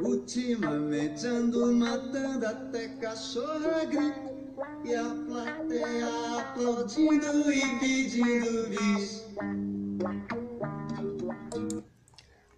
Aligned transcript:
Ultimamente 0.00 1.26
ando 1.26 1.72
matando 1.72 2.44
até 2.44 2.88
cachorra 3.00 3.84
grita 3.86 4.36
e 4.84 4.94
a 4.94 5.04
plateia 5.26 6.38
aplaudindo 6.38 7.50
e 7.50 7.78
pedindo 7.78 8.68
bis. 8.68 9.24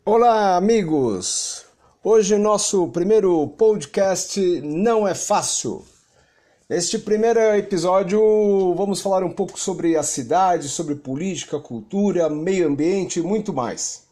Olá, 0.04 0.56
amigos! 0.56 1.64
Hoje 2.02 2.36
nosso 2.38 2.88
primeiro 2.88 3.46
podcast 3.48 4.40
não 4.62 5.06
é 5.06 5.14
fácil. 5.14 5.84
Neste 6.70 6.98
primeiro 6.98 7.40
episódio 7.56 8.74
vamos 8.74 9.00
falar 9.00 9.24
um 9.24 9.32
pouco 9.32 9.58
sobre 9.58 9.96
a 9.96 10.02
cidade, 10.02 10.68
sobre 10.68 10.96
política, 10.96 11.58
cultura, 11.58 12.28
meio 12.28 12.68
ambiente 12.68 13.20
e 13.20 13.22
muito 13.22 13.54
mais. 13.54 14.02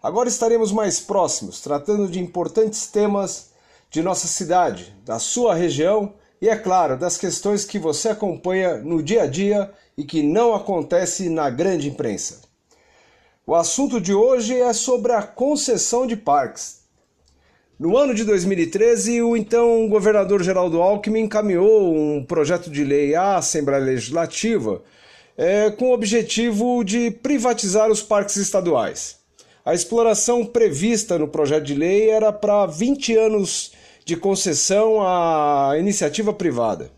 Agora 0.00 0.28
estaremos 0.28 0.70
mais 0.70 1.00
próximos, 1.00 1.60
tratando 1.60 2.06
de 2.06 2.20
importantes 2.20 2.86
temas 2.86 3.50
de 3.90 4.00
nossa 4.00 4.28
cidade, 4.28 4.94
da 5.04 5.18
sua 5.18 5.56
região 5.56 6.14
e, 6.40 6.48
é 6.48 6.54
claro, 6.54 6.96
das 6.96 7.18
questões 7.18 7.64
que 7.64 7.80
você 7.80 8.10
acompanha 8.10 8.78
no 8.78 9.02
dia 9.02 9.24
a 9.24 9.26
dia 9.26 9.68
e 9.96 10.04
que 10.04 10.22
não 10.22 10.54
acontece 10.54 11.28
na 11.28 11.50
grande 11.50 11.88
imprensa. 11.88 12.42
O 13.44 13.56
assunto 13.56 14.00
de 14.00 14.14
hoje 14.14 14.56
é 14.56 14.72
sobre 14.72 15.14
a 15.14 15.22
concessão 15.22 16.06
de 16.06 16.14
parques. 16.14 16.77
No 17.78 17.96
ano 17.96 18.12
de 18.12 18.24
2013, 18.24 19.22
o 19.22 19.36
então 19.36 19.88
governador 19.88 20.42
Geraldo 20.42 20.82
Alckmin 20.82 21.20
encaminhou 21.20 21.94
um 21.94 22.24
projeto 22.24 22.68
de 22.68 22.82
lei 22.82 23.14
à 23.14 23.36
Assembleia 23.36 23.80
Legislativa 23.80 24.82
é, 25.36 25.70
com 25.70 25.90
o 25.90 25.92
objetivo 25.92 26.82
de 26.82 27.12
privatizar 27.12 27.88
os 27.88 28.02
parques 28.02 28.34
estaduais. 28.34 29.18
A 29.64 29.74
exploração 29.74 30.44
prevista 30.44 31.16
no 31.20 31.28
projeto 31.28 31.62
de 31.66 31.74
lei 31.74 32.10
era 32.10 32.32
para 32.32 32.66
20 32.66 33.16
anos 33.16 33.70
de 34.04 34.16
concessão 34.16 35.00
à 35.00 35.76
iniciativa 35.78 36.32
privada. 36.32 36.90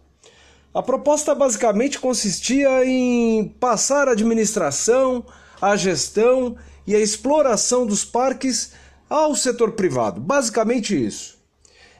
A 0.72 0.82
proposta 0.82 1.34
basicamente 1.34 1.98
consistia 1.98 2.86
em 2.86 3.54
passar 3.60 4.08
a 4.08 4.12
administração, 4.12 5.26
a 5.60 5.76
gestão 5.76 6.56
e 6.86 6.96
a 6.96 6.98
exploração 6.98 7.84
dos 7.84 8.02
parques 8.02 8.72
ao 9.10 9.34
setor 9.34 9.72
privado. 9.72 10.20
Basicamente 10.20 10.94
isso. 10.94 11.40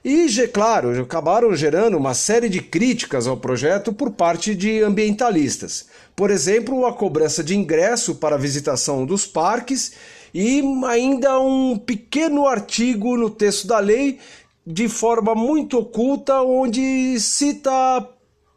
E, 0.02 0.28
claro, 0.48 0.98
acabaram 1.02 1.54
gerando 1.54 1.96
uma 1.98 2.14
série 2.14 2.48
de 2.48 2.62
críticas 2.62 3.26
ao 3.26 3.36
projeto 3.36 3.92
por 3.92 4.12
parte 4.12 4.54
de 4.54 4.80
ambientalistas. 4.82 5.88
Por 6.16 6.30
exemplo, 6.30 6.86
a 6.86 6.92
cobrança 6.92 7.44
de 7.44 7.54
ingresso 7.54 8.14
para 8.14 8.36
a 8.36 8.38
visitação 8.38 9.04
dos 9.04 9.26
parques 9.26 9.92
e 10.32 10.62
ainda 10.86 11.38
um 11.40 11.76
pequeno 11.76 12.46
artigo 12.46 13.16
no 13.16 13.28
texto 13.28 13.66
da 13.66 13.78
lei 13.78 14.18
de 14.66 14.88
forma 14.88 15.34
muito 15.34 15.78
oculta 15.78 16.40
onde 16.40 17.18
cita 17.18 17.70
a 17.70 18.06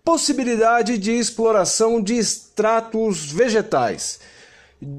possibilidade 0.04 0.98
de 0.98 1.12
exploração 1.12 2.02
de 2.02 2.16
extratos 2.16 3.32
vegetais 3.32 4.20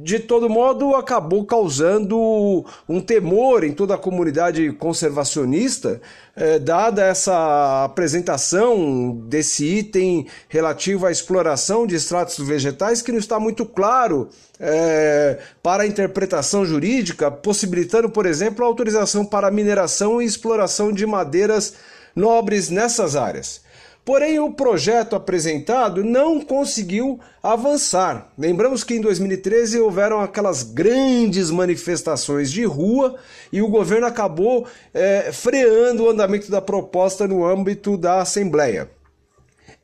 de 0.02 0.18
todo 0.18 0.48
modo, 0.48 0.94
acabou 0.94 1.44
causando 1.44 2.64
um 2.88 3.00
temor 3.00 3.64
em 3.64 3.72
toda 3.72 3.94
a 3.94 3.98
comunidade 3.98 4.72
conservacionista, 4.72 6.00
eh, 6.36 6.58
dada 6.58 7.04
essa 7.04 7.84
apresentação 7.84 9.16
desse 9.26 9.64
item 9.64 10.26
relativo 10.48 11.06
à 11.06 11.12
exploração 11.12 11.86
de 11.86 11.94
extratos 11.94 12.38
vegetais, 12.38 13.02
que 13.02 13.12
não 13.12 13.18
está 13.18 13.38
muito 13.38 13.66
claro 13.66 14.28
eh, 14.58 15.38
para 15.62 15.82
a 15.82 15.86
interpretação 15.86 16.64
jurídica, 16.64 17.30
possibilitando, 17.30 18.08
por 18.08 18.26
exemplo, 18.26 18.64
a 18.64 18.68
autorização 18.68 19.24
para 19.24 19.50
mineração 19.50 20.20
e 20.20 20.24
exploração 20.24 20.92
de 20.92 21.06
madeiras 21.06 21.74
nobres 22.14 22.70
nessas 22.70 23.16
áreas. 23.16 23.63
Porém, 24.04 24.38
o 24.38 24.52
projeto 24.52 25.16
apresentado 25.16 26.04
não 26.04 26.38
conseguiu 26.42 27.18
avançar. 27.42 28.30
Lembramos 28.36 28.84
que 28.84 28.94
em 28.94 29.00
2013 29.00 29.80
houveram 29.80 30.20
aquelas 30.20 30.62
grandes 30.62 31.50
manifestações 31.50 32.52
de 32.52 32.64
rua 32.64 33.16
e 33.50 33.62
o 33.62 33.68
governo 33.68 34.06
acabou 34.06 34.66
é, 34.92 35.32
freando 35.32 36.04
o 36.04 36.10
andamento 36.10 36.50
da 36.50 36.60
proposta 36.60 37.26
no 37.26 37.46
âmbito 37.46 37.96
da 37.96 38.20
Assembleia. 38.20 38.90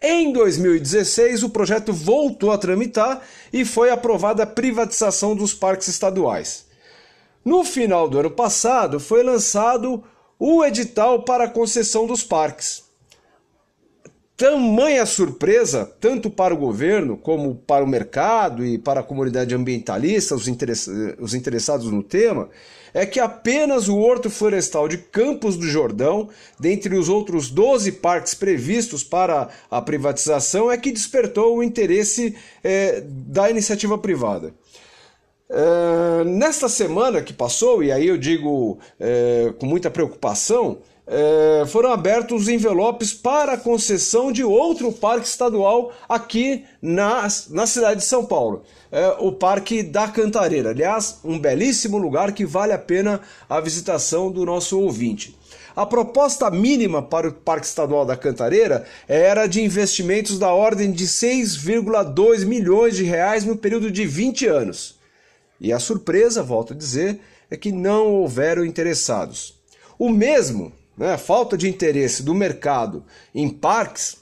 Em 0.02 0.32
2016, 0.32 1.42
o 1.42 1.48
projeto 1.48 1.90
voltou 1.90 2.52
a 2.52 2.58
tramitar 2.58 3.22
e 3.50 3.64
foi 3.64 3.90
aprovada 3.90 4.42
a 4.42 4.46
privatização 4.46 5.34
dos 5.34 5.54
parques 5.54 5.88
estaduais. 5.88 6.66
No 7.42 7.64
final 7.64 8.06
do 8.06 8.18
ano 8.18 8.30
passado, 8.30 9.00
foi 9.00 9.22
lançado 9.22 10.04
o 10.38 10.62
edital 10.62 11.22
para 11.22 11.44
a 11.44 11.50
concessão 11.50 12.06
dos 12.06 12.22
parques. 12.22 12.89
Tamanha 14.40 15.04
surpresa, 15.04 15.84
tanto 16.00 16.30
para 16.30 16.54
o 16.54 16.56
governo 16.56 17.14
como 17.14 17.56
para 17.56 17.84
o 17.84 17.86
mercado 17.86 18.64
e 18.64 18.78
para 18.78 19.00
a 19.00 19.02
comunidade 19.02 19.54
ambientalista, 19.54 20.34
os, 20.34 20.46
os 21.18 21.34
interessados 21.34 21.90
no 21.92 22.02
tema, 22.02 22.48
é 22.94 23.04
que 23.04 23.20
apenas 23.20 23.86
o 23.86 23.98
Horto 23.98 24.30
Florestal 24.30 24.88
de 24.88 24.96
Campos 24.96 25.58
do 25.58 25.66
Jordão, 25.66 26.30
dentre 26.58 26.96
os 26.96 27.10
outros 27.10 27.50
12 27.50 27.92
parques 27.92 28.32
previstos 28.32 29.04
para 29.04 29.50
a 29.70 29.82
privatização, 29.82 30.72
é 30.72 30.78
que 30.78 30.90
despertou 30.90 31.58
o 31.58 31.62
interesse 31.62 32.34
é, 32.64 33.02
da 33.04 33.50
iniciativa 33.50 33.98
privada. 33.98 34.54
É, 35.50 36.24
nesta 36.24 36.66
semana 36.66 37.20
que 37.20 37.34
passou, 37.34 37.82
e 37.82 37.92
aí 37.92 38.06
eu 38.06 38.16
digo 38.16 38.78
é, 38.98 39.52
com 39.58 39.66
muita 39.66 39.90
preocupação, 39.90 40.78
é, 41.12 41.66
foram 41.66 41.92
abertos 41.92 42.42
os 42.42 42.48
envelopes 42.48 43.12
para 43.12 43.54
a 43.54 43.58
concessão 43.58 44.30
de 44.30 44.44
outro 44.44 44.92
parque 44.92 45.26
estadual 45.26 45.92
aqui 46.08 46.64
na, 46.80 47.26
na 47.48 47.66
cidade 47.66 47.98
de 47.98 48.06
São 48.06 48.24
Paulo. 48.24 48.62
É, 48.92 49.16
o 49.18 49.32
Parque 49.32 49.82
da 49.82 50.06
Cantareira. 50.06 50.70
Aliás, 50.70 51.18
um 51.24 51.36
belíssimo 51.36 51.98
lugar 51.98 52.30
que 52.30 52.46
vale 52.46 52.72
a 52.72 52.78
pena 52.78 53.20
a 53.48 53.58
visitação 53.60 54.30
do 54.30 54.46
nosso 54.46 54.78
ouvinte. 54.78 55.36
A 55.74 55.84
proposta 55.84 56.48
mínima 56.48 57.02
para 57.02 57.28
o 57.28 57.32
Parque 57.32 57.66
Estadual 57.66 58.06
da 58.06 58.16
Cantareira 58.16 58.86
era 59.08 59.48
de 59.48 59.60
investimentos 59.60 60.38
da 60.38 60.52
ordem 60.52 60.92
de 60.92 61.06
6,2 61.08 62.44
milhões 62.44 62.94
de 62.94 63.02
reais 63.02 63.44
no 63.44 63.56
período 63.56 63.90
de 63.90 64.06
20 64.06 64.46
anos. 64.46 64.94
E 65.60 65.72
a 65.72 65.80
surpresa, 65.80 66.40
volto 66.40 66.72
a 66.72 66.76
dizer, 66.76 67.18
é 67.50 67.56
que 67.56 67.72
não 67.72 68.06
houveram 68.06 68.64
interessados. 68.64 69.58
O 69.98 70.08
mesmo 70.08 70.72
né, 71.00 71.16
falta 71.16 71.56
de 71.56 71.66
interesse 71.66 72.22
do 72.22 72.34
mercado 72.34 73.02
em 73.34 73.48
parques 73.48 74.18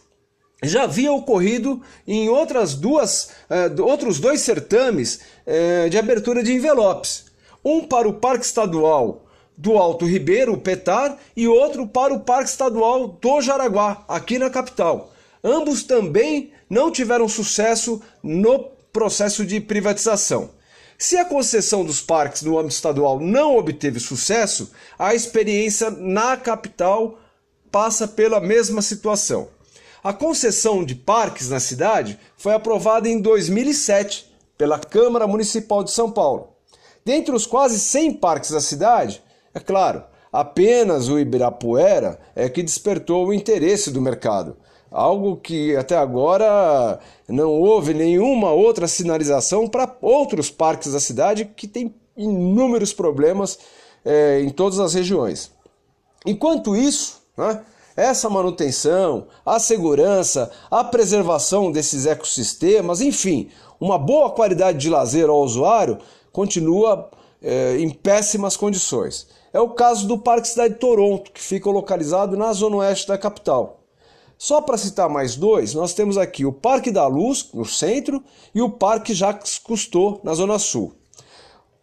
já 0.63 0.85
havia 0.85 1.13
ocorrido 1.13 1.83
em 2.07 2.29
outras 2.29 2.75
duas, 2.75 3.31
uh, 3.51 3.83
outros 3.83 4.19
dois 4.21 4.41
certames 4.41 5.21
uh, 5.47 5.91
de 5.91 5.99
abertura 5.99 6.43
de 6.43 6.53
envelopes. 6.53 7.27
Um 7.65 7.85
para 7.85 8.09
o 8.09 8.15
Parque 8.15 8.45
Estadual 8.45 9.25
do 9.57 9.77
Alto 9.77 10.05
Ribeiro, 10.05 10.53
o 10.53 10.59
PETAR, 10.59 11.17
e 11.37 11.47
outro 11.49 11.87
para 11.87 12.15
o 12.15 12.21
Parque 12.21 12.51
Estadual 12.51 13.09
do 13.09 13.41
Jaraguá, 13.41 14.05
aqui 14.09 14.39
na 14.39 14.51
capital. 14.51 15.13
Ambos 15.43 15.83
também 15.83 16.53
não 16.69 16.91
tiveram 16.91 17.29
sucesso 17.29 18.01
no 18.23 18.71
processo 18.93 19.45
de 19.45 19.61
privatização. 19.61 20.51
Se 21.01 21.17
a 21.17 21.25
concessão 21.25 21.85
dos 21.85 22.01
parques 22.01 22.43
no 22.43 22.59
âmbito 22.59 22.75
estadual 22.75 23.21
não 23.21 23.57
obteve 23.57 24.01
sucesso, 24.01 24.73
a 24.99 25.15
experiência 25.15 25.91
na 25.91 26.37
capital 26.37 27.21
passa 27.71 28.09
pela 28.09 28.41
mesma 28.41 28.83
situação. 28.83 29.47
A 30.03 30.13
concessão 30.13 30.85
de 30.85 30.97
parques 30.97 31.51
na 31.51 31.61
cidade 31.61 32.19
foi 32.37 32.53
aprovada 32.53 33.09
em 33.09 33.21
2007 33.21 34.29
pela 34.57 34.77
Câmara 34.77 35.25
Municipal 35.29 35.85
de 35.85 35.93
São 35.93 36.11
Paulo. 36.11 36.55
Dentre 37.05 37.33
os 37.33 37.47
quase 37.47 37.79
100 37.79 38.15
parques 38.15 38.51
da 38.51 38.61
cidade, 38.61 39.23
é 39.55 39.61
claro, 39.61 40.03
apenas 40.33 41.09
o 41.09 41.17
Ibirapuera 41.17 42.19
é 42.35 42.49
que 42.49 42.61
despertou 42.61 43.29
o 43.29 43.33
interesse 43.33 43.93
do 43.93 44.01
mercado 44.01 44.57
algo 44.91 45.37
que 45.37 45.77
até 45.77 45.97
agora 45.97 46.99
não 47.29 47.51
houve 47.51 47.93
nenhuma 47.95 48.51
outra 48.53 48.89
sinalização 48.89 49.69
para 49.69 49.97
outros 50.01 50.51
parques 50.51 50.93
da 50.93 51.01
cidade 51.01 51.45
que 51.45 51.67
tem 51.67 51.95
inúmeros 52.17 52.93
problemas 52.93 53.59
é, 54.05 54.41
em 54.41 54.51
todas 54.51 54.79
as 54.79 54.95
regiões. 54.95 55.51
Enquanto 56.27 56.75
isso, 56.75 57.23
né, 57.37 57.63
essa 57.97 58.29
manutenção, 58.31 59.27
a 59.45 59.59
segurança, 59.59 60.51
a 60.71 60.85
preservação 60.85 61.71
desses 61.71 62.07
ecossistemas, 62.07 63.01
enfim, 63.01 63.51
uma 63.81 63.99
boa 63.99 64.31
qualidade 64.31 64.79
de 64.79 64.91
lazer 64.91 65.29
ao 65.29 65.43
usuário 65.43 65.99
continua 66.33 67.11
é, 67.43 67.79
em 67.79 67.91
péssimas 67.91 68.57
condições. 68.57 69.29
É 69.53 69.61
o 69.61 69.71
caso 69.71 70.07
do 70.07 70.19
Parque 70.19 70.49
Cidade 70.49 70.75
de 70.75 70.81
Toronto, 70.81 71.33
que 71.33 71.41
fica 71.41 71.71
localizado 71.71 72.37
na 72.37 72.53
zona 72.53 72.77
oeste 72.77 73.09
da 73.09 73.17
capital. 73.17 73.81
Só 74.39 74.61
para 74.61 74.79
citar 74.79 75.09
mais 75.09 75.35
dois, 75.35 75.75
nós 75.75 75.95
temos 75.95 76.17
aqui 76.17 76.47
o 76.47 76.53
Parque 76.53 76.93
da 76.93 77.09
Luz, 77.09 77.51
no 77.53 77.65
centro, 77.65 78.23
e 78.55 78.63
o 78.63 78.71
Parque 78.71 79.13
Jacques 79.13 79.59
Cousteau, 79.59 80.21
na 80.23 80.33
Zona 80.33 80.61
Sul. 80.61 80.95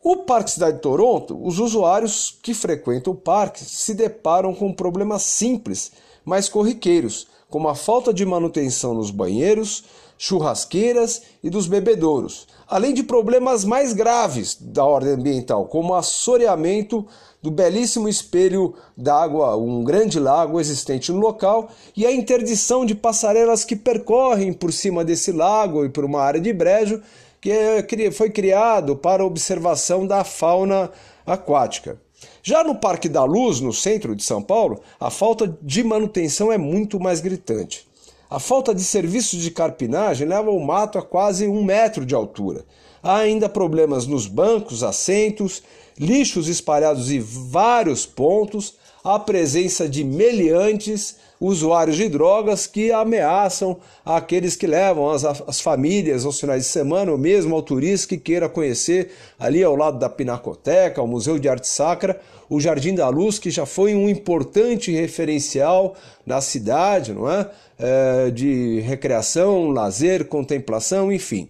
O 0.02 0.18
Parque 0.18 0.52
Cidade 0.52 0.78
de 0.78 0.82
Toronto, 0.82 1.38
os 1.46 1.60
usuários 1.60 2.38
que 2.42 2.54
frequentam 2.54 3.12
o 3.12 3.16
parque 3.16 3.66
se 3.66 3.94
deparam 3.94 4.54
com 4.54 4.72
problemas 4.72 5.24
simples, 5.24 5.92
mas 6.24 6.48
corriqueiros, 6.48 7.28
como 7.50 7.68
a 7.68 7.76
falta 7.76 8.14
de 8.14 8.26
manutenção 8.26 8.94
nos 8.94 9.12
banheiros, 9.12 9.84
churrasqueiras 10.18 11.22
e 11.44 11.50
dos 11.50 11.68
bebedouros, 11.68 12.48
além 12.68 12.94
de 12.94 13.04
problemas 13.04 13.64
mais 13.64 13.94
graves 13.94 14.58
da 14.60 14.86
ordem 14.86 15.14
ambiental, 15.14 15.66
como 15.66 15.94
o 15.94 15.96
assoreamento 15.96 17.06
do 17.42 17.52
belíssimo 17.52 18.10
espelho 18.10 18.74
d'água, 18.98 19.56
um 19.56 19.84
grande 19.84 20.20
lago 20.20 20.60
existente 20.60 21.12
no 21.12 21.20
local, 21.20 21.70
e 21.96 22.06
a 22.06 22.12
interdição 22.12 22.86
de 22.86 22.96
passarelas 22.96 23.64
que 23.64 23.76
percorrem 23.76 24.52
por 24.52 24.74
cima 24.74 25.06
desse 25.06 25.32
lago 25.32 25.86
e 25.86 25.90
por 25.90 26.04
uma 26.04 26.22
área 26.22 26.42
de 26.42 26.52
brejo 26.52 27.02
que 27.40 27.52
é 27.52 28.12
foi 28.12 28.32
criado 28.32 28.96
para 28.96 29.24
observação 29.24 30.08
da 30.08 30.24
fauna 30.24 30.90
aquática. 31.24 32.00
Já 32.42 32.64
no 32.64 32.74
Parque 32.74 33.08
da 33.08 33.24
Luz, 33.24 33.60
no 33.60 33.72
centro 33.72 34.16
de 34.16 34.24
São 34.24 34.42
Paulo, 34.42 34.82
a 35.00 35.12
falta 35.12 35.56
de 35.62 35.84
manutenção 35.84 36.52
é 36.52 36.58
muito 36.58 37.00
mais 37.00 37.22
gritante. 37.22 37.88
A 38.30 38.40
falta 38.40 38.74
de 38.74 38.84
serviços 38.84 39.42
de 39.42 39.52
carpinagem 39.52 40.28
leva 40.28 40.50
o 40.50 40.60
mato 40.60 40.98
a 40.98 41.02
quase 41.02 41.48
um 41.48 41.64
metro 41.64 42.06
de 42.06 42.16
altura. 42.16 42.66
Há 43.04 43.18
ainda 43.18 43.48
problemas 43.48 44.08
nos 44.08 44.26
bancos, 44.26 44.84
assentos 44.84 45.62
lixos 45.98 46.48
espalhados 46.48 47.10
em 47.10 47.20
vários 47.20 48.06
pontos, 48.06 48.76
a 49.06 49.20
presença 49.20 49.88
de 49.88 50.04
meliantes, 50.04 51.18
usuários 51.40 51.96
de 51.96 52.10
drogas 52.10 52.66
que 52.66 52.92
ameaçam 52.92 53.78
aqueles 54.04 54.56
que 54.56 54.66
levam 54.66 55.12
as, 55.12 55.24
as 55.24 55.62
famílias 55.62 56.26
aos 56.26 56.40
finais 56.40 56.64
de 56.64 56.70
semana, 56.70 57.12
ou 57.12 57.18
mesmo 57.18 57.54
ao 57.54 57.62
turista 57.62 58.08
que 58.08 58.18
queira 58.18 58.50
conhecer 58.50 59.12
ali 59.38 59.64
ao 59.64 59.76
lado 59.76 60.00
da 60.00 60.10
Pinacoteca, 60.10 61.04
o 61.04 61.08
Museu 61.08 61.38
de 61.38 61.48
Arte 61.48 61.68
Sacra, 61.68 62.20
o 62.50 62.60
Jardim 62.60 62.96
da 62.96 63.08
Luz, 63.08 63.38
que 63.38 63.52
já 63.52 63.64
foi 63.64 63.94
um 63.94 64.10
importante 64.10 64.92
referencial 64.92 65.94
na 66.26 66.42
cidade, 66.42 67.14
não 67.14 67.30
é? 67.30 67.48
é 67.78 68.32
de 68.32 68.80
recreação, 68.80 69.70
lazer, 69.70 70.26
contemplação, 70.26 71.14
enfim. 71.14 71.48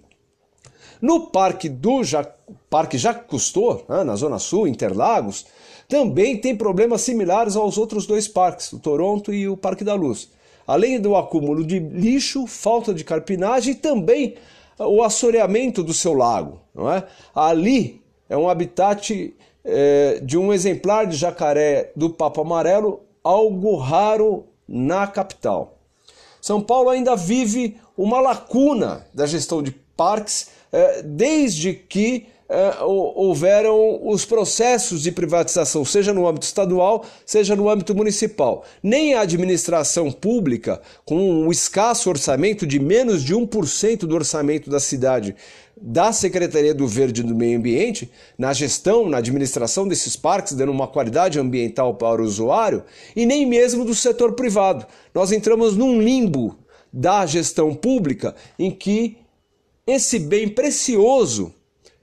No 1.01 1.27
Parque 1.27 1.69
do 1.69 2.03
ja... 2.03 2.27
Parque 2.69 2.97
Jacques 2.97 3.27
Cousteau, 3.27 3.85
né, 3.87 4.03
na 4.03 4.15
Zona 4.15 4.39
Sul, 4.39 4.67
Interlagos, 4.67 5.45
também 5.87 6.37
tem 6.37 6.55
problemas 6.55 7.01
similares 7.01 7.55
aos 7.55 7.77
outros 7.77 8.05
dois 8.05 8.27
parques, 8.27 8.71
o 8.73 8.79
Toronto 8.79 9.33
e 9.33 9.47
o 9.47 9.57
Parque 9.57 9.83
da 9.83 9.93
Luz. 9.93 10.29
Além 10.67 10.99
do 10.99 11.15
acúmulo 11.15 11.63
de 11.63 11.79
lixo, 11.79 12.47
falta 12.47 12.93
de 12.93 13.03
carpinagem 13.03 13.73
e 13.73 13.75
também 13.75 14.35
o 14.79 15.03
assoreamento 15.03 15.83
do 15.83 15.93
seu 15.93 16.13
lago. 16.13 16.59
Não 16.73 16.91
é? 16.91 17.03
Ali 17.33 18.01
é 18.27 18.35
um 18.35 18.49
habitat 18.49 19.33
é, 19.63 20.19
de 20.21 20.37
um 20.37 20.51
exemplar 20.51 21.05
de 21.05 21.15
jacaré 21.15 21.91
do 21.95 22.09
Papo 22.09 22.41
Amarelo, 22.41 23.01
algo 23.23 23.75
raro 23.75 24.45
na 24.67 25.05
capital. 25.07 25.77
São 26.41 26.61
Paulo 26.61 26.89
ainda 26.89 27.15
vive 27.15 27.77
uma 27.97 28.19
lacuna 28.19 29.07
da 29.13 29.25
gestão 29.25 29.63
de 29.63 29.71
parques 29.71 30.49
é, 30.71 31.01
desde 31.01 31.73
que 31.73 32.27
houveram 32.81 34.07
os 34.07 34.23
processos 34.23 35.01
de 35.01 35.11
privatização, 35.11 35.83
seja 35.83 36.13
no 36.13 36.27
âmbito 36.27 36.45
estadual, 36.45 37.03
seja 37.25 37.55
no 37.55 37.69
âmbito 37.69 37.95
municipal. 37.95 38.63
Nem 38.83 39.15
a 39.15 39.21
administração 39.21 40.11
pública, 40.11 40.81
com 41.03 41.17
um 41.17 41.51
escasso 41.51 42.09
orçamento 42.09 42.65
de 42.67 42.79
menos 42.79 43.23
de 43.23 43.33
1% 43.33 43.99
do 43.99 44.15
orçamento 44.15 44.69
da 44.69 44.79
cidade, 44.79 45.35
da 45.75 46.13
Secretaria 46.13 46.73
do 46.73 46.87
Verde 46.87 47.21
e 47.21 47.23
do 47.23 47.35
Meio 47.35 47.57
Ambiente, 47.57 48.09
na 48.37 48.53
gestão, 48.53 49.09
na 49.09 49.17
administração 49.17 49.87
desses 49.87 50.15
parques, 50.15 50.53
dando 50.53 50.71
uma 50.71 50.87
qualidade 50.87 51.39
ambiental 51.39 51.95
para 51.95 52.21
o 52.21 52.25
usuário, 52.25 52.83
e 53.15 53.25
nem 53.25 53.45
mesmo 53.45 53.83
do 53.83 53.93
setor 53.93 54.33
privado. 54.33 54.85
Nós 55.13 55.31
entramos 55.31 55.75
num 55.75 55.99
limbo 55.99 56.57
da 56.93 57.25
gestão 57.25 57.73
pública 57.73 58.35
em 58.57 58.71
que 58.71 59.17
esse 59.85 60.17
bem 60.17 60.47
precioso 60.47 61.53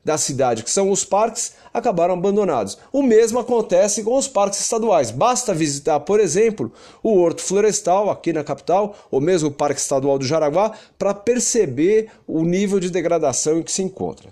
da 0.05 0.19
cidade, 0.19 0.65
que 0.65 0.71
são 0.71 0.91
os 0.91 1.05
parques, 1.05 1.55
acabaram 1.73 2.15
abandonados. 2.15 2.77
O 2.93 3.03
mesmo 3.03 3.39
acontece 3.39 4.03
com 4.03 4.17
os 4.17 4.27
parques 4.27 4.61
estaduais. 4.61 5.11
Basta 5.11 5.55
visitar, 5.55 6.01
por 6.01 6.19
exemplo, 6.19 6.73
o 7.03 7.19
Horto 7.19 7.43
Florestal 7.43 8.11
aqui 8.11 8.33
na 8.33 8.43
capital, 8.43 8.97
ou 9.11 9.21
mesmo 9.21 9.49
o 9.49 9.53
Parque 9.53 9.81
Estadual 9.81 10.19
do 10.19 10.25
Jaraguá, 10.25 10.73
para 10.99 11.15
perceber 11.15 12.11
o 12.27 12.43
nível 12.43 12.81
de 12.81 12.91
degradação 12.91 13.59
em 13.59 13.63
que 13.63 13.73
se 13.73 13.83
encontra. 13.83 14.31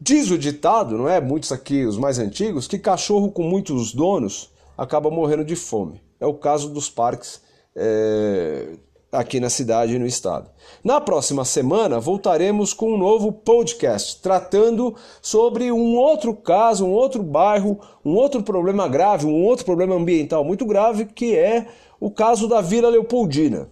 Diz 0.00 0.30
o 0.30 0.38
ditado, 0.38 0.96
não 0.96 1.08
é? 1.08 1.20
Muitos 1.20 1.52
aqui, 1.52 1.84
os 1.84 1.98
mais 1.98 2.18
antigos, 2.18 2.66
que 2.66 2.78
cachorro 2.78 3.30
com 3.30 3.42
muitos 3.42 3.92
donos 3.92 4.50
acaba 4.78 5.10
morrendo 5.10 5.44
de 5.44 5.56
fome. 5.56 6.00
É 6.18 6.26
o 6.26 6.34
caso 6.34 6.70
dos 6.70 6.88
parques 6.88 7.40
é, 7.74 8.68
aqui 9.10 9.40
na 9.40 9.48
cidade 9.48 9.94
e 9.94 9.98
no 9.98 10.06
estado. 10.06 10.50
Na 10.82 11.00
próxima 11.00 11.44
semana 11.44 12.00
voltaremos 12.00 12.72
com 12.74 12.94
um 12.94 12.98
novo 12.98 13.32
podcast 13.32 14.20
tratando 14.20 14.94
sobre 15.22 15.70
um 15.70 15.96
outro 15.96 16.34
caso, 16.34 16.84
um 16.84 16.92
outro 16.92 17.22
bairro, 17.22 17.80
um 18.04 18.14
outro 18.14 18.42
problema 18.42 18.88
grave, 18.88 19.26
um 19.26 19.44
outro 19.44 19.64
problema 19.64 19.94
ambiental 19.94 20.44
muito 20.44 20.64
grave 20.66 21.06
que 21.06 21.36
é 21.36 21.66
o 22.00 22.10
caso 22.10 22.46
da 22.46 22.60
Vila 22.60 22.88
Leopoldina, 22.88 23.70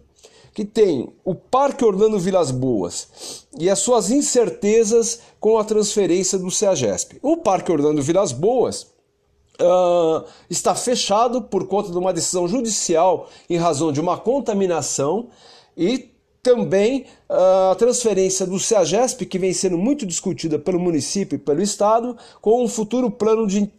que 0.55 0.65
tem 0.65 1.13
o 1.25 1.35
Parque 1.35 1.85
Orlando 1.85 2.19
Vilas 2.19 2.51
Boas 2.51 3.47
e 3.59 3.69
as 3.69 3.81
suas 3.81 4.11
incertezas 4.11 5.21
com 5.39 5.59
a 5.59 5.65
transferência 5.65 6.39
do 6.39 6.51
CEAGESP. 6.51 7.19
O 7.23 7.37
Parque 7.37 7.71
Orlando 7.71 8.01
Vilas 8.01 8.33
Boas 8.33 8.94
Uh, 9.61 10.25
está 10.51 10.75
fechado 10.75 11.41
por 11.43 11.69
conta 11.69 11.93
de 11.93 11.97
uma 11.97 12.12
decisão 12.12 12.49
judicial 12.49 13.29
em 13.49 13.56
razão 13.56 13.93
de 13.93 14.01
uma 14.01 14.19
contaminação 14.19 15.29
e 15.77 16.11
também 16.43 17.06
uh, 17.31 17.71
a 17.71 17.75
transferência 17.77 18.47
do 18.47 18.59
CEAGESP, 18.59 19.27
que 19.27 19.39
vem 19.39 19.53
sendo 19.53 19.79
muito 19.79 20.05
discutida 20.05 20.59
pelo 20.59 20.79
município 20.79 21.37
e 21.37 21.39
pelo 21.39 21.62
Estado, 21.62 22.17
com 22.41 22.62
um 22.62 22.69
futuro 22.69 23.11
plano 23.11 23.47
de 23.47 23.71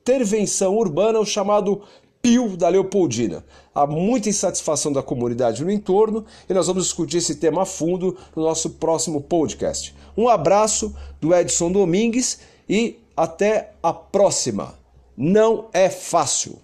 intervenção 0.00 0.76
urbana, 0.76 1.20
o 1.20 1.26
chamado 1.26 1.82
PIO 2.22 2.56
da 2.56 2.68
Leopoldina. 2.68 3.44
Há 3.74 3.86
muita 3.86 4.28
insatisfação 4.28 4.92
da 4.92 5.02
comunidade 5.02 5.64
no 5.64 5.70
entorno 5.70 6.24
e 6.48 6.54
nós 6.54 6.66
vamos 6.66 6.84
discutir 6.84 7.18
esse 7.18 7.36
tema 7.36 7.62
a 7.62 7.66
fundo 7.66 8.16
no 8.34 8.42
nosso 8.42 8.70
próximo 8.70 9.20
podcast. 9.20 9.94
Um 10.16 10.28
abraço 10.28 10.94
do 11.20 11.34
Edson 11.34 11.70
Domingues 11.70 12.38
e 12.68 12.98
até 13.16 13.72
a 13.82 13.92
próxima! 13.92 14.85
Não 15.16 15.70
é 15.72 15.88
fácil. 15.88 16.60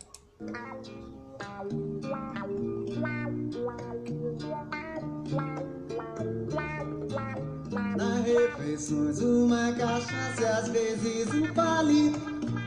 Nas 7.96 8.24
refeições, 8.24 9.20
uma 9.20 9.72
cachaça 9.72 10.40
e 10.40 10.44
às 10.44 10.68
vezes 10.68 11.32
um 11.34 11.54
palito. 11.54 12.20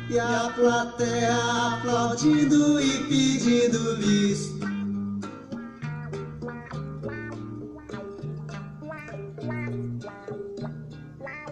E 0.10 0.20
a 0.20 0.51
plateia 0.56 1.36
aplaudindo 1.74 2.80
e 2.80 3.04
pedindo 3.06 3.98
visto. 3.98 4.54